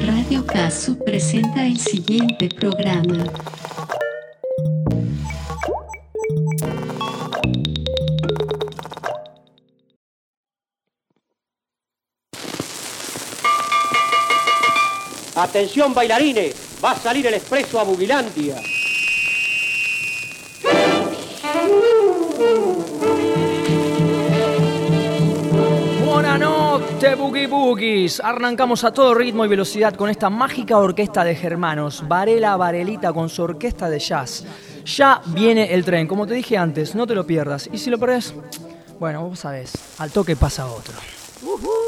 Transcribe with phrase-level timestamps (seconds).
[0.00, 3.24] Radio Casu presenta el siguiente programa.
[15.36, 18.56] Atención bailarines, va a salir el expreso a Bugilandia.
[27.04, 28.20] Noches, Boogie Boogies.
[28.20, 33.28] Arrancamos a todo ritmo y velocidad con esta mágica orquesta de germanos, Varela Varelita con
[33.28, 34.44] su orquesta de jazz.
[34.86, 37.68] Ya viene el tren, como te dije antes, no te lo pierdas.
[37.72, 38.34] Y si lo perdés,
[38.98, 40.94] bueno, vos sabés, al toque pasa otro.
[41.42, 41.83] Cuando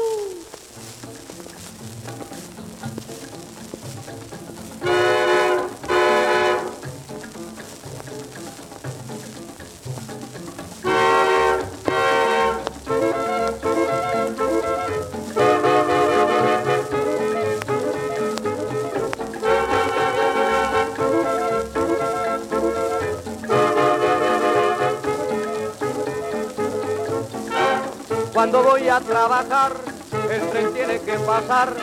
[30.29, 31.73] el tren tiene que pasar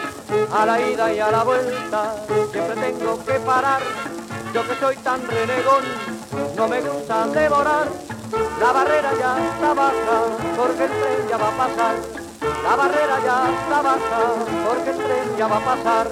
[0.53, 2.15] a la ida y a la vuelta.
[2.53, 3.83] Siempre tengo que parar.
[4.53, 5.85] Yo que soy tan renegón,
[6.57, 7.89] no me gusta devorar.
[8.61, 10.23] La barrera ya está baja,
[10.57, 11.97] porque el tren ya va a pasar.
[12.63, 14.21] La barrera ya está baja,
[14.69, 16.07] porque el tren ya va a pasar.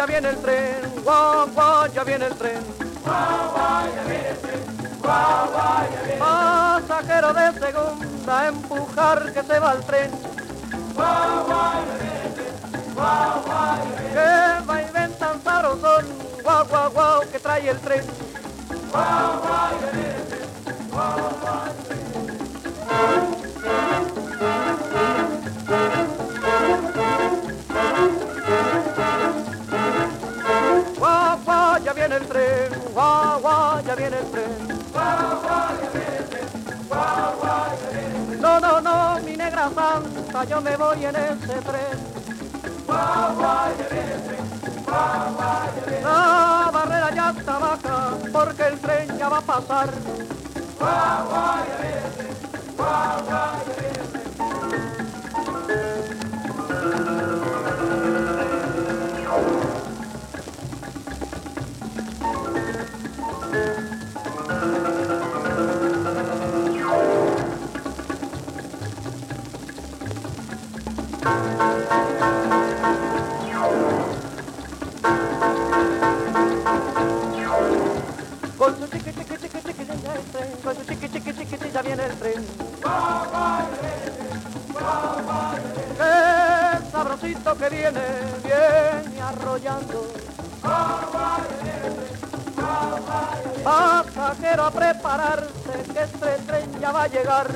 [0.00, 2.62] Ya viene el tren, guau, guau, ya viene el tren.
[3.04, 4.60] Guau, guau, ya viene el tren.
[5.02, 10.10] Guau, guau, ya viene Pasajero de segunda, empujar que se va el tren.
[10.94, 12.94] Guau, guau, ya viene el tren.
[12.94, 16.06] Guau, guau, ya viene Que va y ven tan zarozón,
[16.42, 18.04] guau, guau, guau, que trae el tren.
[18.90, 20.88] Guau, guau, ya viene el tren.
[20.88, 21.69] Guau, guau,
[32.20, 34.68] el tren, guau, guau, ya viene el tren.
[34.92, 36.48] Guau, guau, ya viene el tren,
[36.88, 38.40] guau, guau, ya viene el tren.
[38.40, 41.98] No, no, no, mi negra santa, yo me voy en ese tren.
[42.86, 44.44] Guau, guau, ya viene el tren,
[44.84, 46.04] guau, guau, ya viene el tren.
[46.04, 47.96] La barrera ya está baja,
[48.32, 49.88] porque el tren ya va a pasar.
[50.78, 52.34] Guau, guau, ya viene el tren,
[52.76, 53.79] guau, guau, ya viene el tren.
[80.86, 82.46] Chiqui chiqui chiqui chiqui ya viene el tren.
[85.96, 88.00] Qué sabrosito que viene,
[88.42, 90.06] viene arrollando.
[93.64, 97.46] Pasajero a prepararse, que este tren ya va a llegar.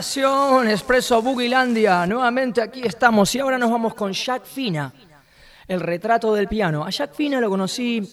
[0.00, 2.06] Estación Expreso Bugilandia.
[2.06, 4.90] Nuevamente aquí estamos y ahora nos vamos con Jack Fina,
[5.68, 6.82] el retrato del piano.
[6.86, 8.10] A Jack Fina lo conocí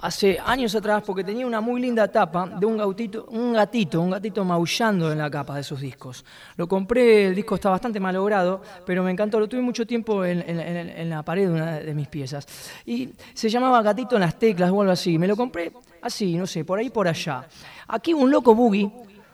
[0.00, 4.08] hace años atrás porque tenía una muy linda tapa de un gatito, un gatito, un
[4.12, 6.24] gatito maullando en la capa de sus discos.
[6.56, 10.40] Lo compré, el disco está bastante malogrado, pero me encantó, lo tuve mucho tiempo en-
[10.48, 10.58] en-
[10.88, 12.46] en la pared de una de mis piezas.
[12.86, 15.18] Y se llamaba Gatito en las teclas o algo así.
[15.18, 17.46] Me lo compré así, no sé, por ahí por allá.
[17.86, 18.90] Aquí un loco boogie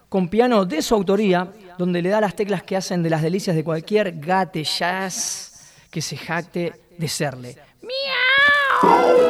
[0.08, 3.56] con piano de su autoría, donde le da las teclas que hacen de las delicias
[3.56, 7.56] de cualquier gate jazz que se jacte de serle.
[7.82, 9.24] ¡Miau!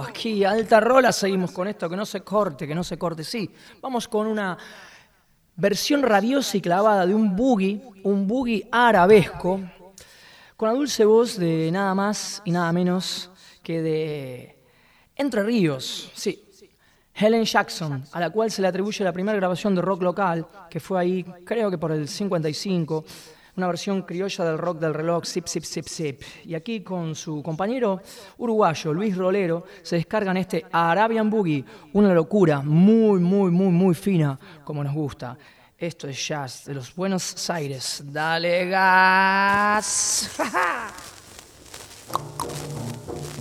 [0.00, 3.22] Aquí, alta rola, seguimos con esto, que no se corte, que no se corte.
[3.24, 3.50] Sí,
[3.80, 4.56] vamos con una
[5.54, 9.60] versión rabiosa y clavada de un boogie, un boogie arabesco,
[10.56, 13.30] con la dulce voz de nada más y nada menos
[13.62, 14.58] que de
[15.14, 16.42] Entre Ríos, sí,
[17.14, 20.80] Helen Jackson, a la cual se le atribuye la primera grabación de rock local, que
[20.80, 23.04] fue ahí, creo que por el 55
[23.56, 26.22] una versión criolla del rock del reloj Zip Zip Zip Zip.
[26.44, 28.00] Y aquí con su compañero
[28.38, 34.38] uruguayo Luis Rolero se descargan este Arabian Boogie, una locura muy, muy, muy, muy fina,
[34.64, 35.36] como nos gusta.
[35.78, 38.02] Esto es jazz de los Buenos Aires.
[38.06, 40.30] Dale gas.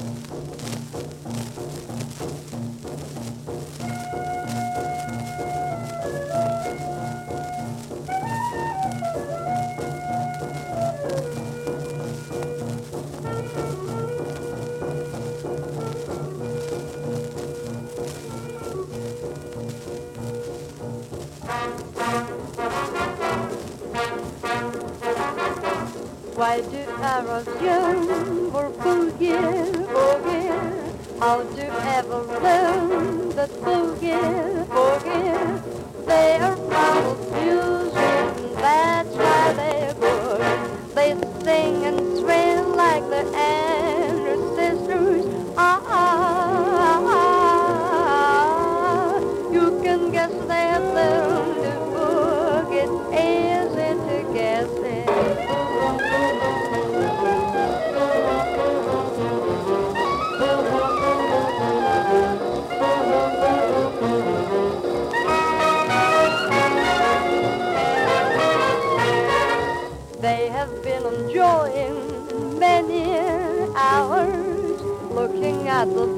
[26.35, 31.19] Why do arrows yearn for boogie, boogie?
[31.19, 31.61] How do
[31.97, 36.05] ever learn that boogie, boogie?
[36.05, 40.41] They are proud of music, that's why they're good.
[40.93, 43.74] They sing and swing like the Andrews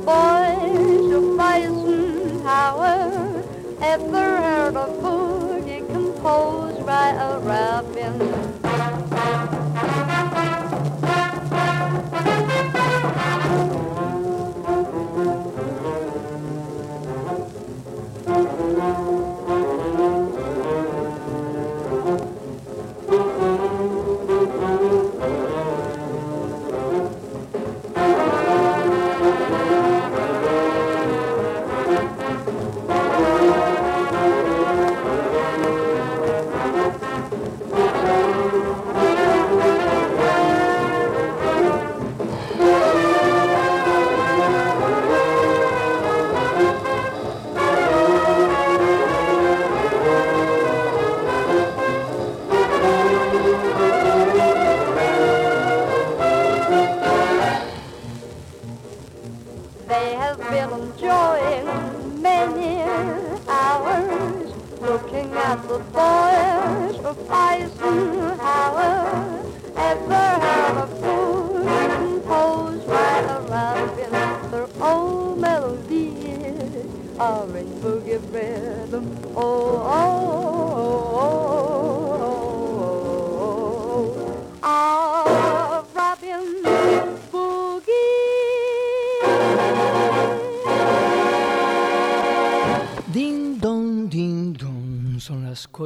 [0.08, 2.48] Geräusche auf weißen
[3.82, 4.27] ever.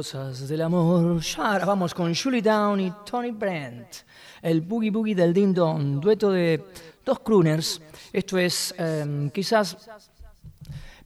[0.02, 1.20] Cosas del amor.
[1.20, 3.86] Ya ahora vamos con Julie Down y Tony Brent,
[4.42, 6.60] el boogie boogie del ding dong, dueto de
[7.04, 7.80] dos crooners.
[8.12, 9.76] Esto es em, quizás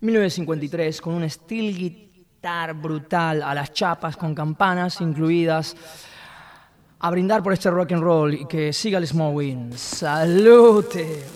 [0.01, 5.77] 1953 con un steel guitar brutal a las chapas con campanas incluidas.
[7.01, 9.77] A brindar por este rock and roll y que siga el Smowin.
[9.77, 11.27] ¡Salute!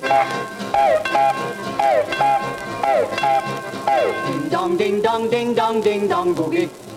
[4.27, 6.90] Ding dong, ding dong, ding dong, ding dong boogie.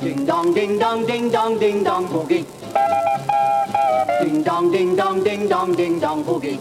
[0.00, 2.44] Ding dong, ding dong, ding dong, ding dong boogie.
[4.20, 6.58] Ding dong, ding dong, ding dong, ding dong boogie.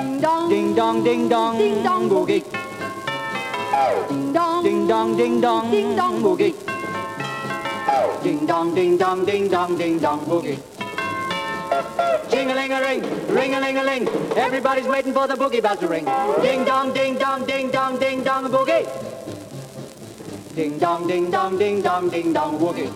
[0.00, 2.08] Ding dong, Ding dong, ding dong, Ding dong.
[2.08, 2.42] boogie.
[4.08, 6.22] ding dong, Ding dong, ding dong, Ding dong.
[6.22, 6.54] boogie.
[8.22, 10.58] Ding dong, ding dong, ding dong, ding dong boogie.
[12.30, 14.08] Jing-a-ling-a-ring, ring-a-ling-a-ling.
[14.36, 16.04] Everybody's waiting for the boogie bell to ring.
[16.42, 19.09] Ding dong, ding dong, ding dong, ding dong boogie.
[20.54, 22.92] Ding dong, ding dong, ding dong, ding dong boogie.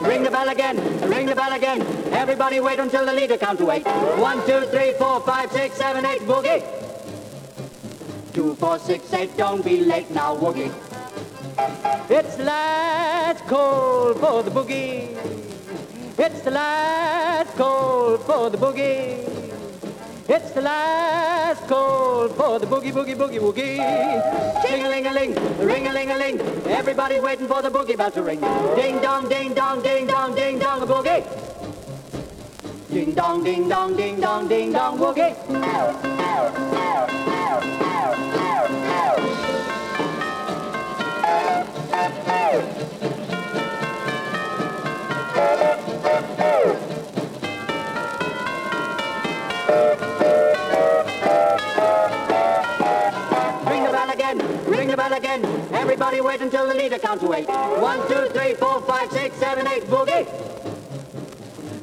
[0.00, 0.76] Ring the bell again,
[1.08, 1.80] ring the bell again.
[2.12, 3.86] Everybody wait until the leader count to eight.
[4.18, 6.62] One, two, three, four, five, six, seven, eight, boogie.
[8.32, 10.72] Two, four, six, eight, don't be late now, woogie.
[12.10, 15.16] It's the last call for the boogie.
[16.18, 19.43] It's the last call for the boogie.
[20.26, 24.62] It's the last call for the boogie, boogie, boogie, woogie.
[24.62, 26.40] Ting-a-ling-a-ling, ring-a-ling-a-ling.
[26.66, 28.40] Everybody's waiting for the boogie bell to ring.
[28.40, 31.24] Ding-dong, ding-dong, ding-dong, ding-dong, a boogie.
[32.90, 35.36] Ding-dong, ding-dong, ding-dong, ding-dong, woogie.
[46.46, 46.83] Oh!
[53.66, 55.44] Ring the bell again, ring the bell again.
[55.72, 57.48] Everybody wait until the leader counts to eight.
[57.48, 60.24] One, two, three, four, five, six, seven, eight, boogie.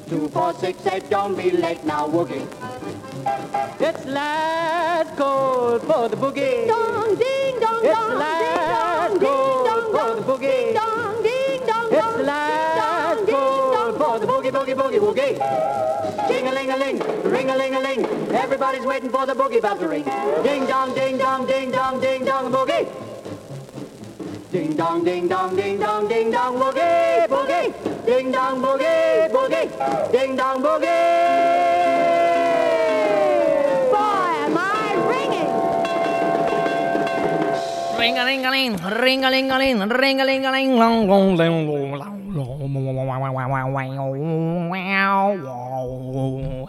[0.07, 2.45] Two, four, six, eight, don't be late now, woogie.
[3.79, 6.35] It's last call for the boogie.
[6.35, 10.41] Ding Dong, ding, dong, It's dong, last ding, dong, ding, dong, for the boogie.
[10.41, 15.90] ding, dong, ding, dong, It's last call for the boogie, boogie, boogie, woogie.
[16.27, 18.05] Ding-a-ling-a-ling, ring-a-ling-a-ling.
[18.33, 20.03] Everybody's waiting for the boogie bell to ring.
[20.43, 22.87] Ding-dong, ding-dong, ding-dong, ding-dong, boogie.
[24.51, 27.73] Ding-dong, ding-dong, ding-dong, ding-dong, boogie, boogie.
[28.05, 30.11] Ding-dong, boogie, boogie.
[30.11, 31.81] Ding-dong, boogie.
[38.01, 40.75] ring a ling a ling ring a ling a ling ring a ling a ling
[40.75, 42.20] long long long long long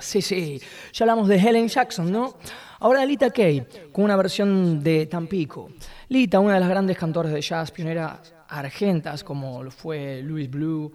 [0.01, 0.61] Sí, sí,
[0.93, 2.35] ya hablamos de Helen Jackson, ¿no?
[2.81, 5.71] Ahora Lita Kay, con una versión de Tampico.
[6.09, 10.93] Lita, una de las grandes cantoras de jazz, pioneras argentas, como lo fue Louis Blue,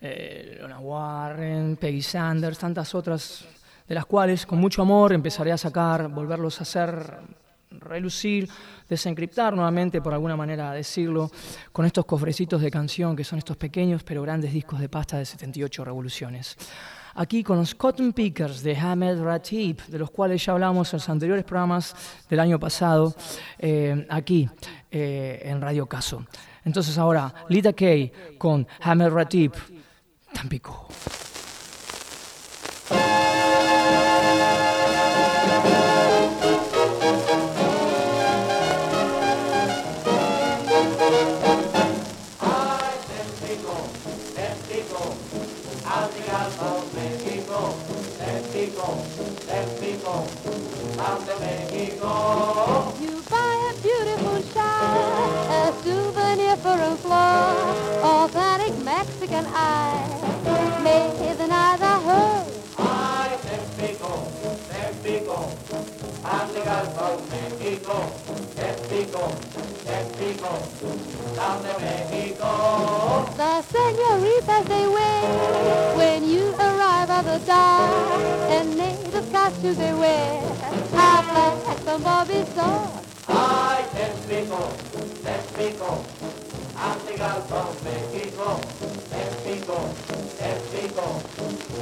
[0.00, 3.46] eh, Lona Warren, Peggy Sanders, tantas otras,
[3.88, 7.20] de las cuales con mucho amor empezaré a sacar, volverlos a hacer
[7.80, 8.48] relucir,
[8.88, 11.30] desencriptar nuevamente, por alguna manera decirlo,
[11.72, 15.24] con estos cofrecitos de canción que son estos pequeños pero grandes discos de pasta de
[15.24, 16.56] 78 revoluciones.
[17.16, 21.08] Aquí con los Cotton Pickers de Hamed Ratib, de los cuales ya hablamos en los
[21.08, 21.94] anteriores programas
[22.28, 23.14] del año pasado,
[23.58, 24.48] eh, aquí
[24.90, 26.26] eh, en Radio Caso.
[26.64, 29.52] Entonces ahora, Lita Kay con Hamed Ratib,
[30.32, 30.88] Tampico.
[49.48, 50.22] and go,
[51.00, 52.92] from to Mexico.
[53.00, 57.54] You buy a beautiful shawl, a souvenir for a floor,
[58.02, 60.24] authentic Mexican eye.
[60.82, 62.46] May the night I heard.
[62.76, 64.28] I, Mexico,
[64.70, 65.36] Mexico,
[66.24, 67.96] I'm the Gulf from Mexico,
[68.56, 69.22] Mexico,
[69.84, 70.50] Mexico,
[71.34, 72.50] down to Mexico.
[73.36, 78.93] The senoritas they wait when you arrive at the dock and they
[79.64, 80.42] do they wear?
[80.92, 83.24] Atlas hats and bobby socks.
[83.26, 84.60] Ay, te explico,
[85.24, 86.04] te explico.
[86.76, 87.14] Hazte
[87.88, 88.46] México,
[89.14, 89.76] México,
[90.42, 91.04] México,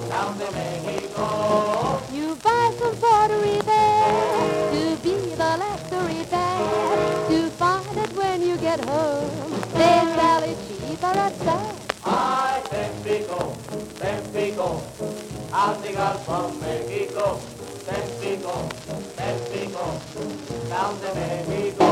[0.09, 2.01] down to Mexico.
[2.13, 8.57] You buy some pottery there to be the luxury there to find it when you
[8.59, 9.29] get home.
[9.75, 11.75] They sell it cheaper at that.
[12.05, 13.57] Ay, México,
[13.99, 14.83] México,
[15.51, 15.91] hazte
[16.25, 17.62] from México.
[17.85, 18.69] Let's be go,
[19.19, 20.01] let's be go,
[20.69, 21.13] down the
[21.49, 21.89] way go.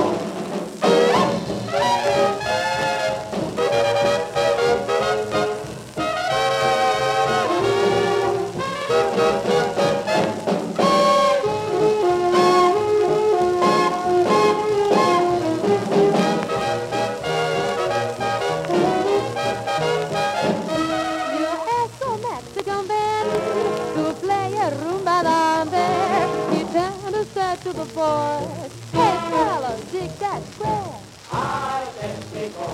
[28.00, 28.72] boys.
[28.92, 30.94] Hey, fellas, dig that square.
[31.32, 32.66] I am Mexico,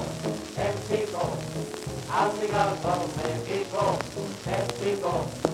[0.56, 1.22] Mexico.
[2.10, 2.78] I'll sing out
[3.16, 3.98] Mexico,
[4.46, 5.45] Mexico.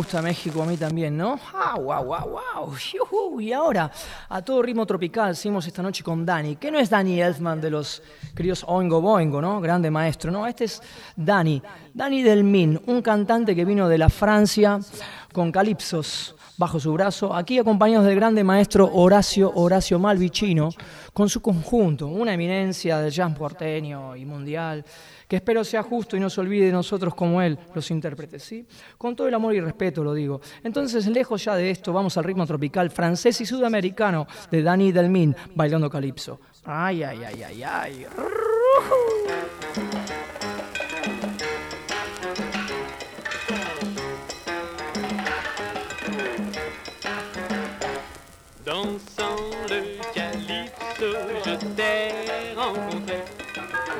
[0.00, 1.38] Gusta México a mí también, ¿no?
[1.52, 2.74] ¡Ah, guau, guau!
[2.74, 3.38] ¡Yujú!
[3.38, 3.90] Y ahora,
[4.30, 7.68] a todo ritmo tropical, seguimos esta noche con Dani, que no es Dani Elfman de
[7.68, 8.02] los
[8.32, 9.60] críos Oingo Boingo, ¿no?
[9.60, 10.46] Grande maestro, ¿no?
[10.46, 10.82] Este es
[11.14, 14.80] Dani, Dani Delmin, un cantante que vino de la Francia
[15.34, 20.68] con calipsos bajo su brazo, aquí acompañados del grande maestro Horacio Horacio Malvicino,
[21.14, 24.84] con su conjunto, una eminencia del jazz porteño y mundial,
[25.26, 28.66] que espero sea justo y no se olvide de nosotros como él, los intérpretes, ¿sí?
[28.98, 30.42] Con todo el amor y respeto lo digo.
[30.62, 35.34] Entonces, lejos ya de esto, vamos al ritmo tropical francés y sudamericano de Dani Delmin,
[35.54, 36.40] bailando calipso.
[36.64, 38.06] Ay, ay, ay, ay, ay.
[48.70, 51.10] Dansant le calypso,
[51.44, 53.18] je t'ai rencontré.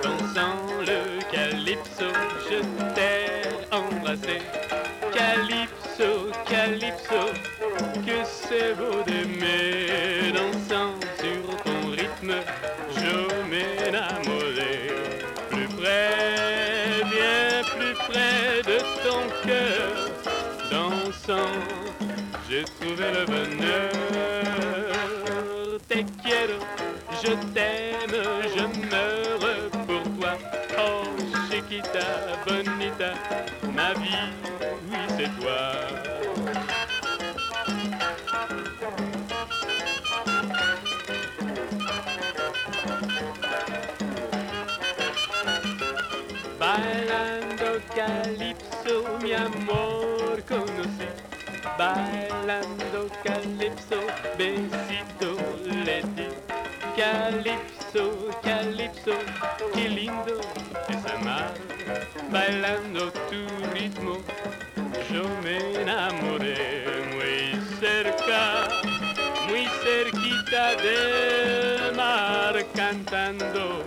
[0.01, 2.07] Dansant le calypso,
[2.49, 2.61] je
[2.95, 4.39] t'ai embrassé.
[5.13, 7.23] Calypso, calypso,
[8.07, 10.31] que c'est beau d'aimer.
[10.39, 12.37] Dansant sur ton rythme,
[12.95, 13.17] je
[13.51, 14.87] m'enamorais.
[15.51, 20.11] Plus près, bien plus près de ton cœur.
[20.71, 21.90] Dansant,
[22.51, 23.91] j'ai trouvé le bonheur.
[25.89, 26.59] Te quiero,
[27.23, 28.17] je t'aime,
[28.57, 30.33] je meurs pour toi.
[30.79, 31.05] Oh,
[31.49, 32.07] chiquita,
[32.47, 33.11] bonita,
[33.73, 34.33] ma vie,
[34.91, 35.61] oui, c'est toi.
[46.59, 50.00] Bailando calypso, mi.
[51.81, 54.01] Bailando calypso,
[54.37, 55.31] besito
[55.65, 56.29] le di.
[56.95, 59.15] Calypso, calypso,
[59.73, 60.41] qué lindo
[60.91, 61.55] es amar.
[62.31, 63.41] Bailando tu
[63.73, 64.19] ritmo,
[65.11, 68.69] yo me enamoré muy cerca,
[69.49, 73.87] muy cerquita del mar, cantando.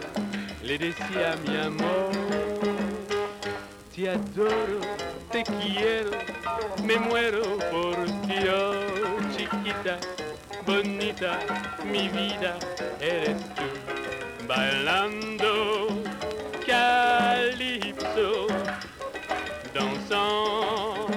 [0.64, 2.10] Le decía mi amor,
[3.96, 4.80] te adoro,
[5.32, 6.10] te quiero,
[6.84, 8.74] me muero por ti, oh
[9.36, 10.00] chiquita,
[10.66, 11.40] bonita,
[11.86, 12.58] mi vida
[13.00, 13.64] eres tú.
[14.48, 15.90] Bailando
[16.66, 18.48] calypso,
[19.74, 21.14] dansant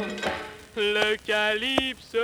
[0.77, 2.19] le calypso.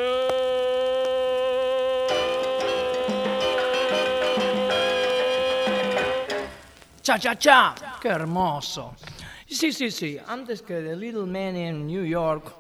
[7.03, 7.75] Cha, cha, cha.
[8.05, 9.12] Hermoso.
[9.53, 10.19] Sí, sí, sí.
[10.27, 12.53] Antes que The Little Man in New York,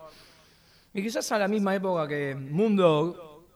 [0.92, 3.46] y quizás a la misma época que Mundo,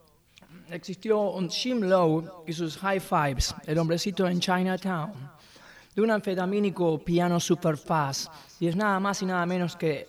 [0.71, 5.13] existió un Jim Lowe y sus High Fives, el hombrecito en Chinatown,
[5.95, 8.33] de un anfetamínico piano super fast.
[8.59, 10.09] Y es nada más y nada menos que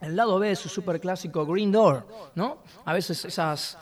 [0.00, 2.64] el lado B de su super clásico Green Door, ¿no?
[2.84, 3.78] A veces esas,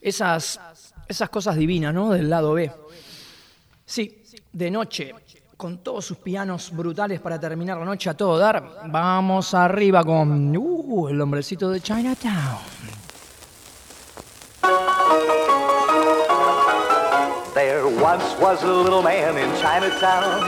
[0.00, 0.60] esas,
[1.08, 2.10] esas cosas divinas, ¿no?
[2.10, 2.70] Del lado B.
[3.84, 5.12] Sí, de noche,
[5.56, 10.56] con todos sus pianos brutales para terminar la noche a todo dar, vamos arriba con
[10.56, 12.58] uh, el hombrecito de Chinatown.
[17.54, 20.42] There once was a little man in Chinatown.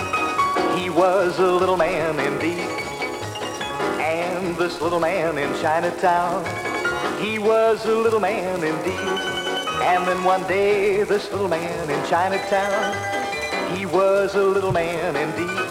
[0.77, 2.69] He was a little man indeed.
[4.01, 6.45] And this little man in Chinatown,
[7.21, 8.99] he was a little man indeed.
[9.83, 13.14] And then one day, this little man in Chinatown,
[13.77, 15.71] he was a little man indeed.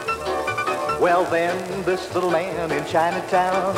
[1.00, 3.76] Well then, this little man in Chinatown,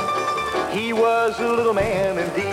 [0.76, 2.44] he was a little man indeed.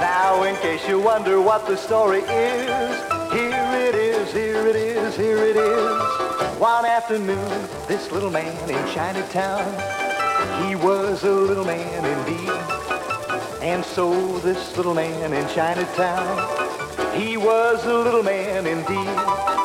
[0.00, 2.96] Now, in case you wonder what the story is,
[3.32, 6.58] here it is, here it is, here it is.
[6.58, 9.64] One afternoon, this little man in Chinatown,
[10.66, 12.50] he was a little man indeed.
[13.62, 19.63] And so this little man in Chinatown, he was a little man indeed.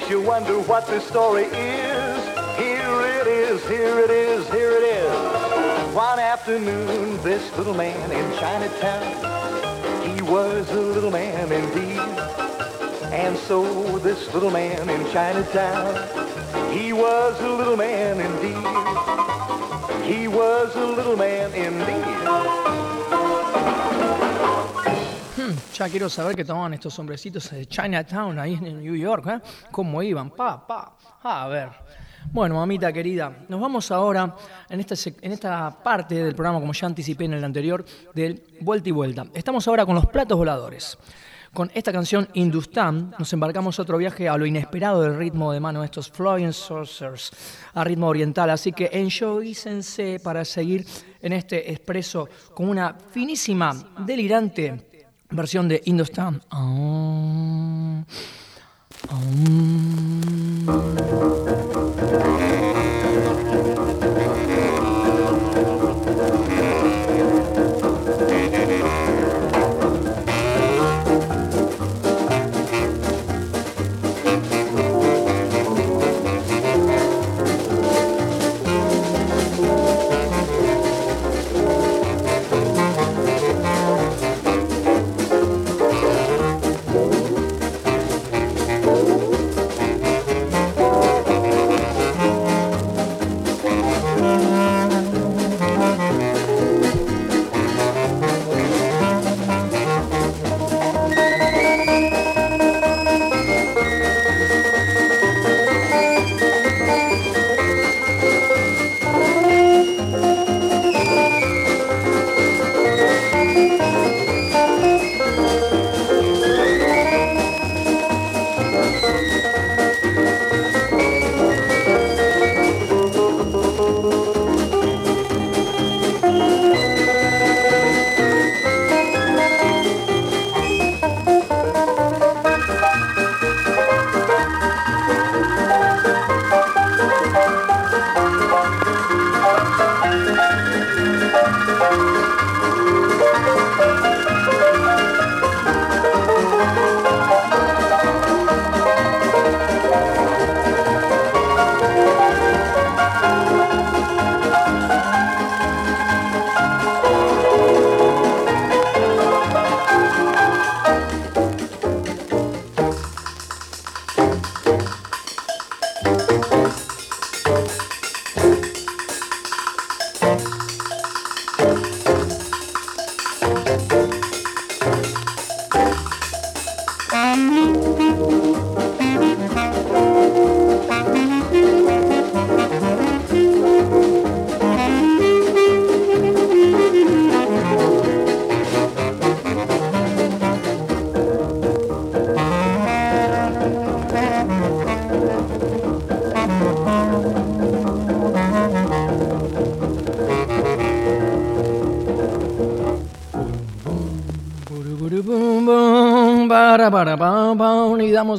[0.00, 2.24] Case you wonder what this story is,
[2.58, 5.94] here it is, here it is, here it is.
[5.94, 9.06] One afternoon, this little man in Chinatown,
[10.06, 11.98] he was a little man indeed.
[13.12, 15.94] And so this little man in Chinatown,
[16.76, 18.56] he was a little man indeed.
[20.04, 22.55] He was a little man indeed.
[25.76, 29.40] Ya quiero saber qué tomaban estos hombrecitos de Chinatown ahí en New York, ¿eh?
[29.70, 30.30] ¿Cómo iban?
[30.30, 30.96] Pa, pa.
[31.22, 31.68] A ver.
[32.32, 34.34] Bueno, mamita querida, nos vamos ahora
[34.70, 37.84] en esta, en esta parte del programa, como ya anticipé en el anterior,
[38.14, 39.26] del vuelta y vuelta.
[39.34, 40.96] Estamos ahora con los platos voladores.
[41.52, 45.80] Con esta canción Hindustan nos embarcamos otro viaje a lo inesperado del ritmo de mano
[45.80, 47.32] de estos Flying Saucers
[47.74, 48.48] a ritmo oriental.
[48.48, 50.86] Así que enjoyícense para seguir
[51.20, 53.74] en este expreso con una finísima,
[54.06, 54.95] delirante
[55.30, 56.42] versión de Hindustan.
[56.50, 58.02] Ah,
[59.10, 59.96] Burubum,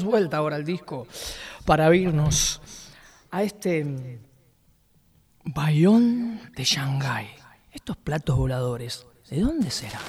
[0.04, 1.08] vuelta ahora al disco
[1.66, 2.62] para irnos
[3.32, 4.20] a este
[5.44, 7.28] Bayón de Shanghái.
[7.72, 10.02] Estos platos voladores, ¿de dónde serán?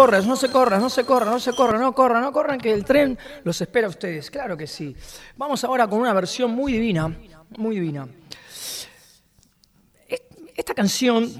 [0.00, 2.72] Corras, no se corras, no se corra, no se corra, no corran, no corran, que
[2.72, 4.30] el tren los espera a ustedes.
[4.30, 4.96] Claro que sí.
[5.36, 7.14] Vamos ahora con una versión muy divina,
[7.58, 8.08] muy divina.
[10.56, 11.30] Esta canción,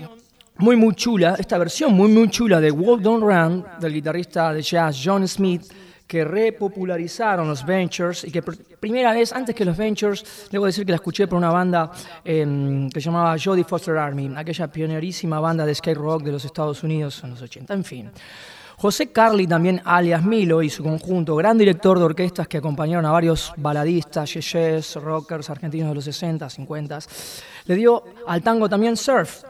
[0.59, 4.61] muy, muy chula, esta versión muy, muy chula de Walk Don't Run, del guitarrista de
[4.61, 5.63] jazz John Smith,
[6.07, 8.43] que repopularizaron los Ventures y que
[8.81, 11.93] primera vez, antes que los Ventures, debo decir que la escuché por una banda
[12.25, 16.45] em, que se llamaba Jodie Foster Army, aquella pionerísima banda de skate rock de los
[16.45, 17.75] Estados Unidos en los 80.
[17.75, 18.11] En fin.
[18.81, 23.11] José Carli, también alias Milo, y su conjunto, gran director de orquestas que acompañaron a
[23.11, 26.99] varios baladistas, yeyes, rockers argentinos de los 60, 50,
[27.67, 29.45] le dio al tango también surf.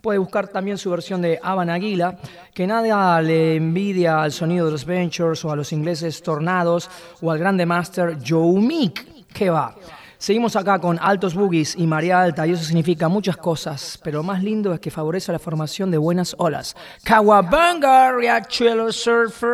[0.00, 2.16] Puede buscar también su versión de Avan Aguila,
[2.54, 6.88] que nada le envidia al sonido de los Ventures o a los ingleses Tornados
[7.20, 9.26] o al grande master Joe Meek.
[9.32, 9.74] que va?
[10.20, 14.22] Seguimos acá con altos boogies y marea alta y eso significa muchas cosas, pero lo
[14.22, 16.76] más lindo es que favorece la formación de buenas olas.
[17.04, 19.50] Kawabanga, Riachuelo Surfers.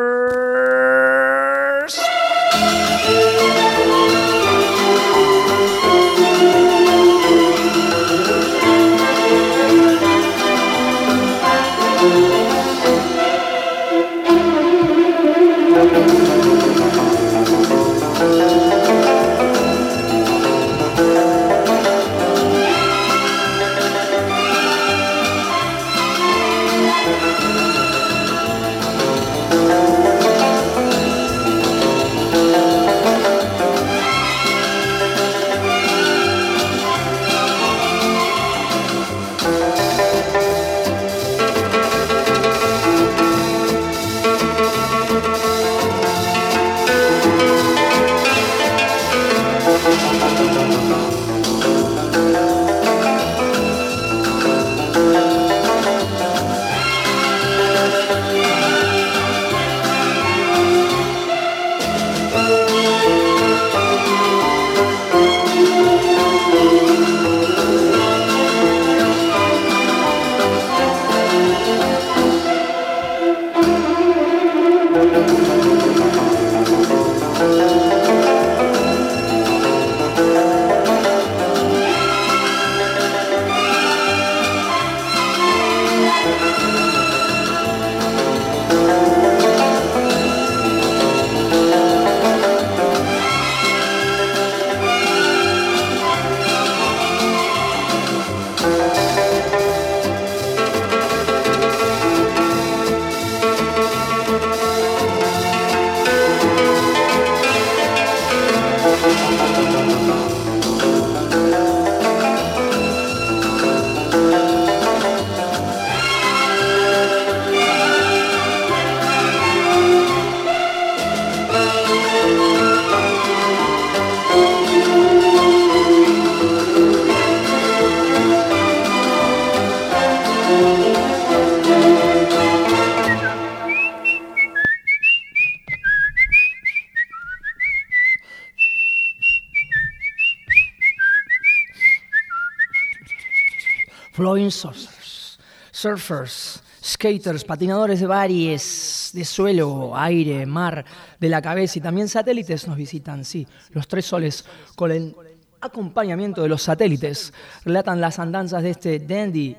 [144.50, 150.84] Surfers, skaters, patinadores de bares, de suelo, aire, mar,
[151.20, 151.78] de la cabeza.
[151.78, 155.14] Y también satélites nos visitan, sí, los tres soles con el
[155.60, 157.32] acompañamiento de los satélites
[157.64, 159.56] relatan las andanzas de este dandy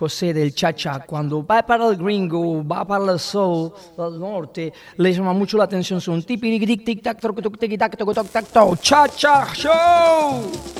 [0.00, 5.12] José del Chacha, cuando va para el gringo, va para el sol del norte, le
[5.12, 6.40] llama mucho la atención su un tic
[7.02, 8.80] tac toc toc tac toc tac toc.
[8.80, 10.79] Cha cha show.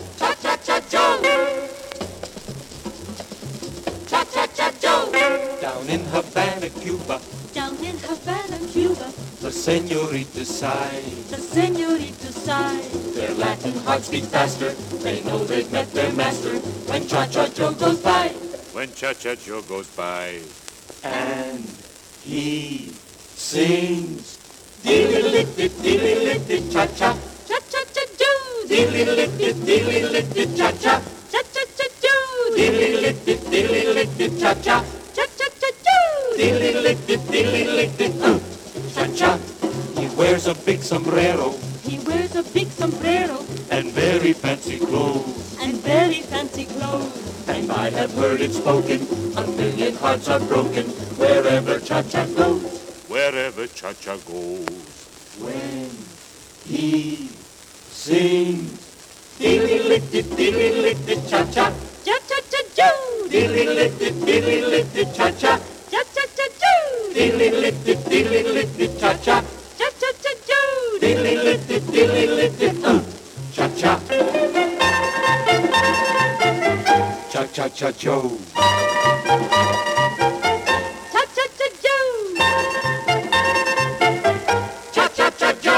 [5.60, 7.20] Down in Havana, Cuba,
[7.52, 11.02] Down in Havana, Cuba, the senoritas sigh.
[11.28, 12.80] the senorita sigh.
[13.14, 14.70] Their Latin hearts beat faster.
[15.04, 16.56] They know they've met their master
[16.88, 18.28] when Cha Cha Joe goes by.
[18.72, 20.40] When Cha Cha Joe goes by.
[21.04, 21.64] And
[22.24, 22.92] he
[23.36, 24.38] sings.
[24.82, 27.12] Dilly-lit-dit, dilly-lit-dit, cha-cha.
[27.48, 28.66] Cha cha cha Joe.
[28.66, 31.02] Dilly-lit-dit, dilly-lit-dit, cha-cha.
[31.30, 32.56] Cha cha cha Joe.
[32.56, 34.84] Dilly-lit-dit, dilly-lit-dit, cha-cha.
[36.36, 38.38] Cha cha cha Dilly-lit-dit, dilly-lit-dit, uh,
[38.94, 39.38] cha-cha.
[39.98, 43.38] He wears a big sombrero He wears a big sombrero
[43.70, 45.58] and very fancy clothes.
[45.60, 47.48] and very fancy clothes.
[47.48, 50.86] And I have heard it spoken, a million hearts are broken
[51.18, 52.62] wherever Cha-Cha goes.
[53.08, 54.66] Wherever Cha Cha goes.
[55.40, 55.90] When
[56.66, 57.28] he
[57.90, 58.70] sings,
[59.38, 61.72] dilly-lit-dit, dilly-lit-dit, cha-cha.
[62.04, 63.28] Cha cha cha Joe.
[63.28, 65.14] Dilly-lit-dit, dilly-lit-dit.
[65.14, 65.58] Cha cha
[69.00, 69.42] cha cha.
[69.78, 71.20] Cha cha cha cha cha.
[77.30, 78.20] Cha cha cha.
[84.92, 85.26] Cha cha cha.
[85.26, 85.76] Cha cha cha.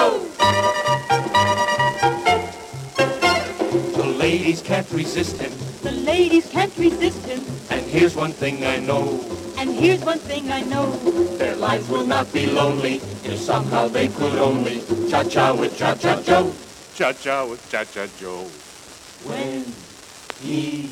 [3.97, 5.53] The ladies can't resist him.
[5.83, 7.41] The ladies can't resist him.
[7.71, 9.19] And here's one thing I know.
[9.63, 10.91] And here's one thing I know.
[11.39, 16.53] Their lives will not be lonely if somehow they could only cha-cha with cha-cha-cho.
[16.97, 18.43] Cha-cha with Cha-Cha Joe.
[19.23, 19.65] When
[20.43, 20.91] he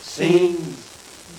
[0.00, 0.78] sings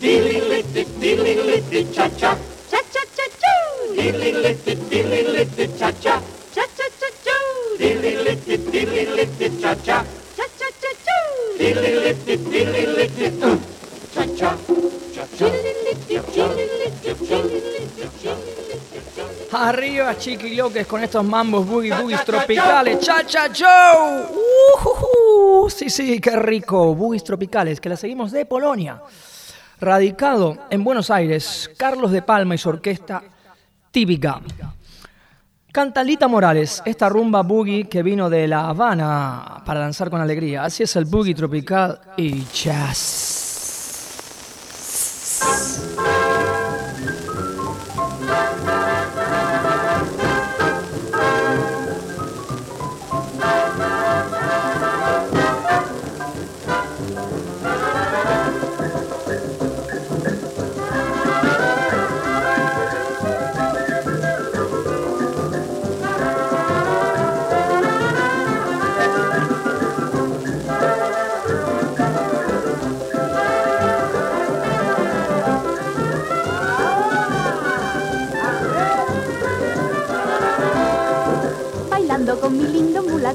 [0.01, 2.35] diddly-lit-dit, diddly-lit-dit, cha-cha.
[2.69, 3.95] Cha-cha-cha-choo.
[3.95, 6.19] Diddly-lit-dit, diddly-lit-dit, cha-cha.
[6.55, 7.77] Cha-cha-cha-choo.
[7.79, 10.03] Diddly-lit-dit, diddly-lit-dit, cha-cha.
[10.35, 11.57] Cha-cha-cha-choo.
[11.57, 13.57] Diddly-lit-dit, diddly-lit-dit, uh,
[14.13, 14.57] cha-cha.
[19.51, 22.99] Arriba, chiquiloques, con estos mambos boogie boogies tropicales.
[22.99, 24.25] ¡Cha, cha, Joe!
[25.69, 26.93] Sí, sí, qué rico.
[26.93, 29.01] Boogies tropicales, que la seguimos de Polonia.
[29.79, 33.23] Radicado en Buenos Aires, Carlos de Palma y su orquesta
[33.91, 34.41] típica.
[35.71, 40.63] Canta Lita Morales, esta rumba boogie que vino de La Habana para danzar con alegría.
[40.63, 43.44] Así es el boogie tropical y jazz.
[45.41, 45.74] Um.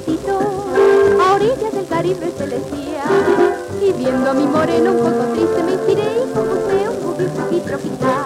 [0.01, 3.05] A orillas del Caribe se decía
[3.83, 8.25] y viendo a mi moreno un poco triste me inspiré y compuse un boogie tropical.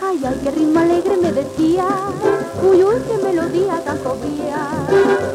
[0.00, 1.86] Ay ay qué ritmo alegre me decía
[2.62, 4.68] uy uy qué melodía tan cogía.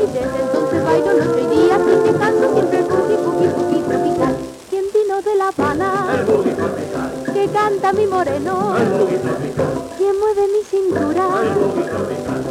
[0.02, 4.36] Y desde entonces bailo noche y día practicando siempre el boogie boogie tropical.
[4.70, 6.26] Quien vino de La Habana
[7.34, 8.76] que canta mi moreno
[9.98, 11.28] quien mueve mi cintura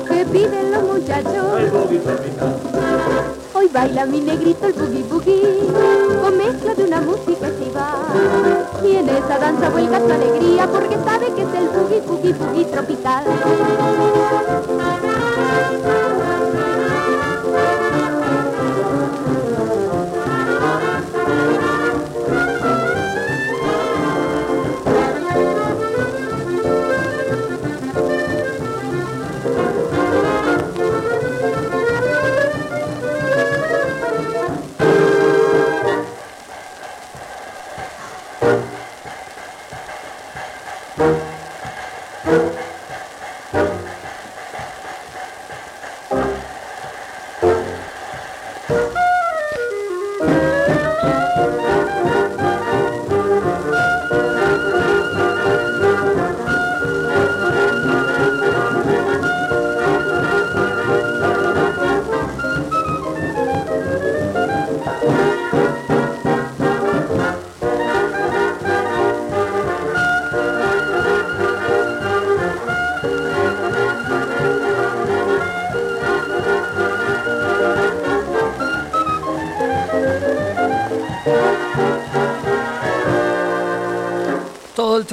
[0.09, 1.47] que piden los muchachos.
[1.55, 2.01] Hoy
[3.73, 5.59] baila mi negrito el boogie boogie,
[6.23, 8.69] con mezcla de una música estival.
[8.85, 12.65] Y en esa danza vuelca su alegría, porque sabe que es el boogie boogie boogie
[12.67, 13.25] tropical.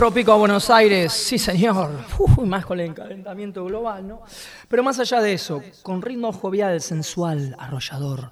[0.07, 1.91] Trópico a Buenos Aires, sí señor.
[2.17, 4.21] Uy, más con el calentamiento global, ¿no?
[4.69, 8.29] Pero más allá de eso, con ritmo jovial, sensual, arrollador,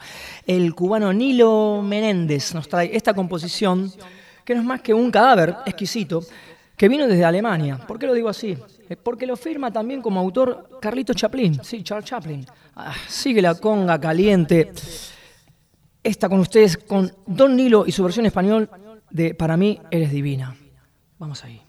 [0.47, 3.91] el cubano Nilo Menéndez nos trae esta composición
[4.45, 6.21] que no es más que un cadáver exquisito
[6.77, 7.77] que vino desde Alemania.
[7.85, 8.57] ¿Por qué lo digo así?
[8.87, 12.45] Eh, Porque lo firma también como autor Carlito Chaplin, sí, Charles Chaplin.
[12.77, 14.71] Ah, sigue la conga caliente.
[16.01, 18.69] Esta con ustedes, con Don Nilo y su versión español
[19.09, 20.55] de Para mí eres divina.
[21.17, 21.64] Vamos ahí.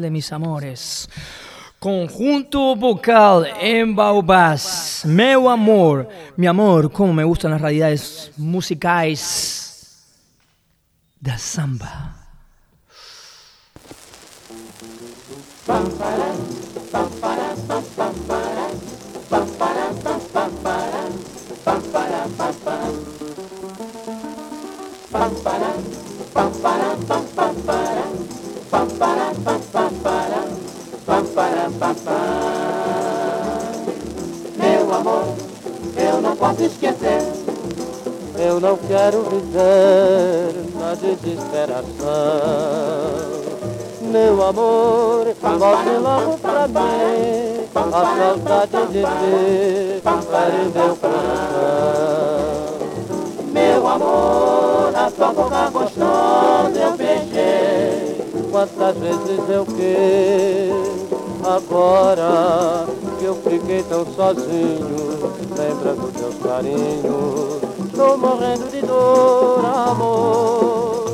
[0.00, 1.08] De mis amores.
[1.78, 5.02] Conjunto vocal en Baubás.
[5.04, 9.64] Meu amor, mi amor, cómo me gustan las realidades musicais
[11.20, 12.14] da samba.
[34.56, 35.24] Meu amor,
[35.96, 37.22] eu não posso esquecer.
[38.36, 41.84] Eu não quero viver na desesperação.
[44.00, 47.68] Meu amor, volte logo pra mim.
[47.74, 52.34] A saudade de ti fere meu coração.
[53.52, 56.03] Meu amor, a tua boca gostosa.
[58.64, 61.46] Quantas vezes eu quis.
[61.46, 62.86] Agora
[63.18, 67.62] que eu fiquei tão sozinho Lembrando teus carinhos.
[67.86, 71.04] Estou morrendo de dor, amor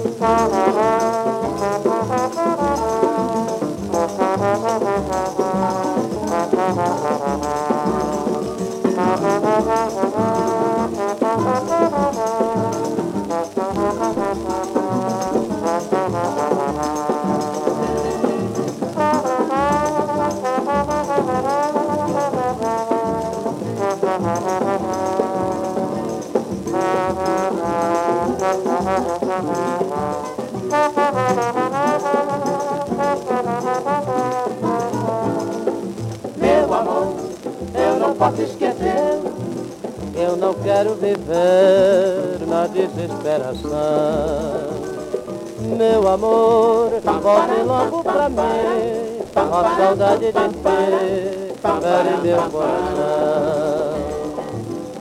[40.81, 43.71] quero viver na desesperação.
[45.77, 49.21] Meu amor, volte logo pra mim.
[49.37, 54.01] A saudade de ti fere meu coração.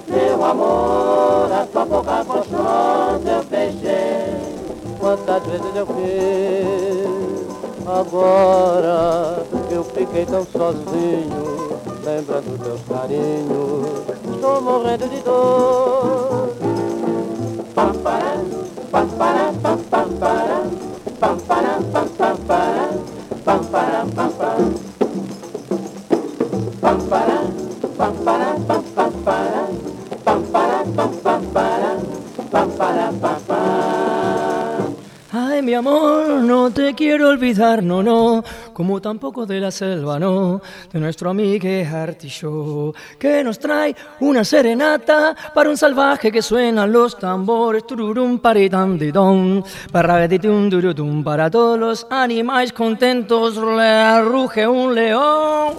[0.09, 4.59] Meu amor, a tua boca gostosa eu beijei.
[4.99, 7.39] Quantas vezes eu fiz
[7.87, 14.18] Agora eu fiquei tão sozinho Lembrando teus carinhos
[14.49, 14.81] Dor
[17.75, 18.43] Pam, param,
[18.91, 19.07] pam,
[20.19, 20.65] param,
[21.19, 22.07] pam, pam, pam,
[22.47, 22.79] pam.
[35.31, 38.43] Ay, mi amor, no te quiero olvidar, no, no,
[38.79, 45.35] como tampoco de la selva, no, de nuestro amigo Artillo, que nos trae una serenata
[45.53, 52.71] para un salvaje que suenan los tambores, tururum paritandidón, para durutum, para todos los animales
[52.71, 55.73] contentos, ruge un león.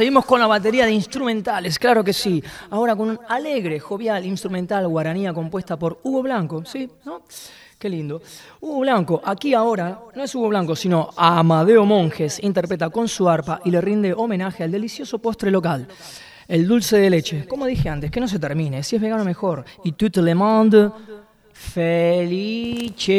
[0.00, 2.42] Seguimos con la batería de instrumentales, claro que sí.
[2.70, 6.88] Ahora con un alegre, jovial instrumental guaranía compuesta por Hugo Blanco, ¿sí?
[7.04, 7.20] ¿No?
[7.78, 8.22] Qué lindo.
[8.62, 13.60] Hugo Blanco, aquí ahora, no es Hugo Blanco, sino Amadeo Monjes, interpreta con su arpa
[13.62, 15.86] y le rinde homenaje al delicioso postre local.
[16.48, 17.46] El dulce de leche.
[17.46, 18.82] Como dije antes, que no se termine.
[18.82, 19.66] Si es vegano, mejor.
[19.84, 20.90] Y tout le monde
[21.52, 23.10] felice.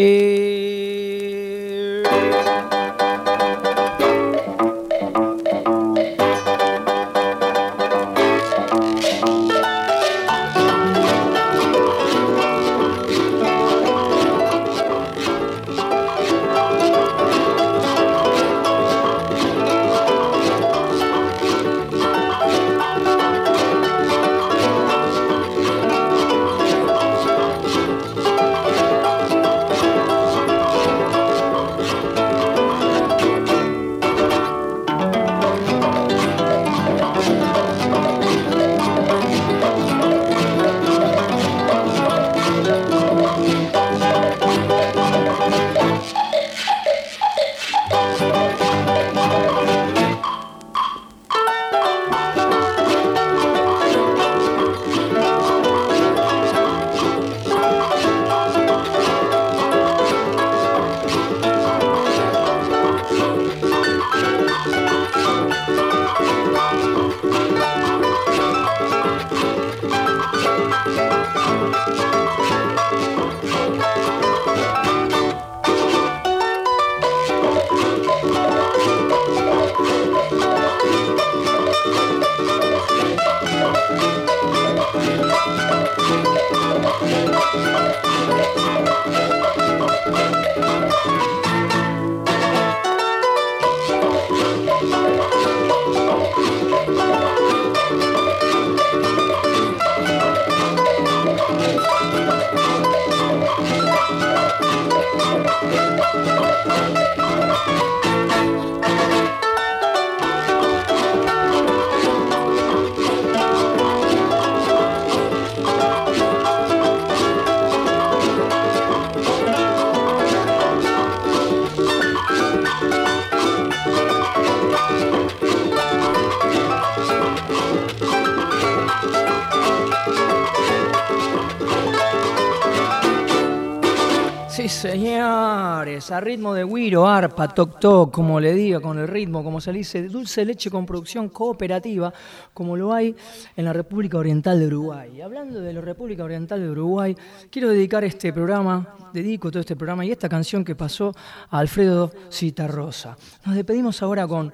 [136.12, 139.72] A ritmo de guiro, arpa, toc toc, como le diga, con el ritmo, como se
[139.72, 142.14] le dice, dulce leche con producción cooperativa,
[142.54, 143.16] como lo hay
[143.56, 145.14] en la República Oriental de Uruguay.
[145.16, 147.16] Y hablando de la República Oriental de Uruguay,
[147.50, 151.14] quiero dedicar este programa, dedico todo este programa y esta canción que pasó
[151.50, 153.16] a Alfredo Citarrosa.
[153.46, 154.54] Nos despedimos ahora con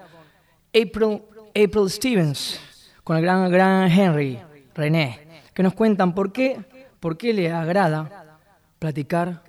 [0.70, 2.60] April, Stevens,
[3.04, 4.40] con el gran, gran Henry
[4.76, 6.60] René, que nos cuentan por qué,
[7.00, 8.40] por qué le agrada
[8.80, 9.47] platicar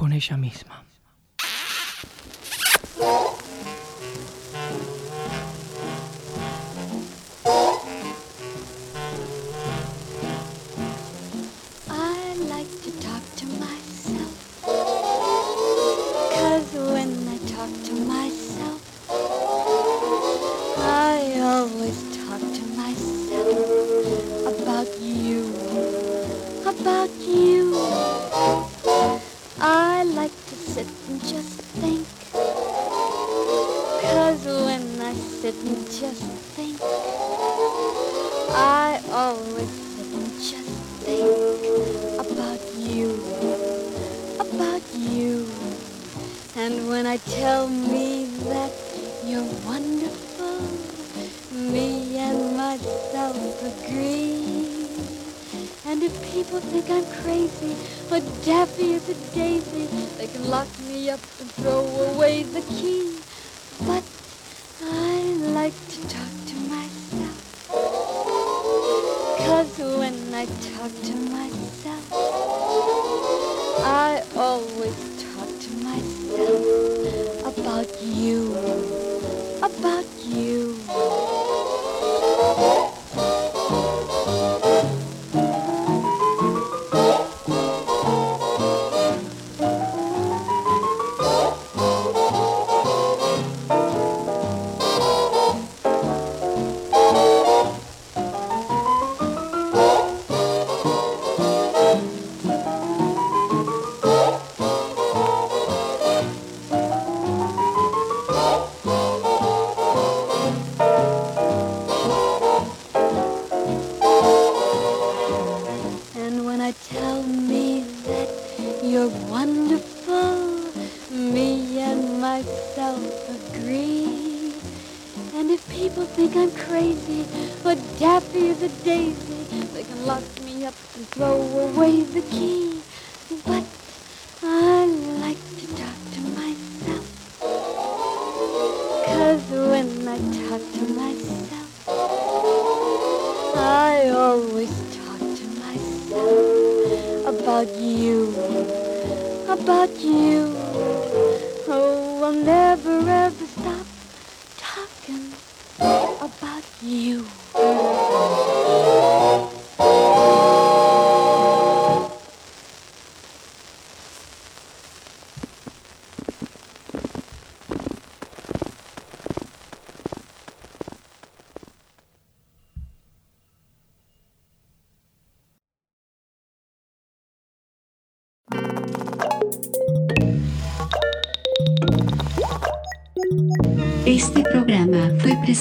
[0.00, 0.89] con ella misma.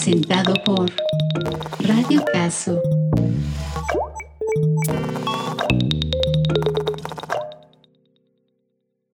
[0.10, 0.79] Presentado por.